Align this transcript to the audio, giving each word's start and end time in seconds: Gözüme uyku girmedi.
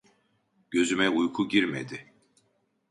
Gözüme 0.71 1.09
uyku 1.09 1.49
girmedi. 1.49 2.13